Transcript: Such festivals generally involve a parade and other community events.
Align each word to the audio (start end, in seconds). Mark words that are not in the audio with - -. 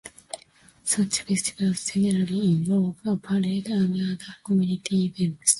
Such 0.83 1.21
festivals 1.21 1.85
generally 1.93 2.49
involve 2.53 2.95
a 3.05 3.17
parade 3.17 3.67
and 3.67 3.93
other 3.95 4.35
community 4.43 5.13
events. 5.15 5.49